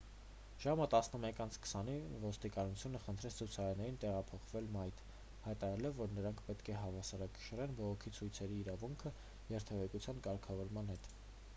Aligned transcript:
ժամը 0.61 0.85
11:20-ին 0.91 2.15
ոստիկանությունը 2.21 3.01
խնդրեց 3.03 3.35
ցուցարարներին 3.41 3.99
տեղափոխվել 4.05 4.69
մայթ՝ 4.77 5.03
հայտարարելով 5.43 6.01
որ 6.05 6.15
նրանք 6.15 6.41
պետք 6.49 6.73
է 6.75 6.79
հավասարակշռեն 6.79 7.77
բողոքի 7.81 8.15
ցույցերի 8.21 8.59
իրավունքը 8.63 9.13
երթևեկության 9.59 10.25
կարգավորման 10.31 10.93
հետ: 10.95 11.13